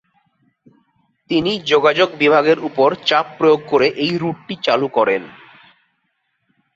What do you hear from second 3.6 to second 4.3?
করে এই